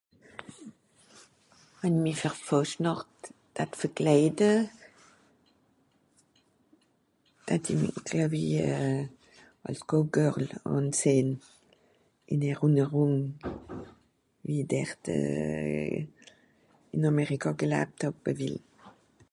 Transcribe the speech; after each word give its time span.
"wenn 1.79 1.95
mi 2.03 2.11
fer 2.21 2.35
Foosenacht 2.45 3.27
d'hatt 3.55 3.75
verkleide 3.81 4.47
d'hatti 7.45 7.75
glieuwi 8.07 8.43
as 9.69 9.79
""go 9.89 9.99
girl?"" 10.17 10.47
ahnzehn 10.73 11.29
in 12.33 12.47
erinnerung 12.51 13.17
wie 14.45 14.61
dert 14.71 15.03
in 16.97 17.09
Amerika 17.11 17.49
gelabt 17.61 17.99
hab 18.05 18.21
a 18.31 18.33
will" 18.39 18.59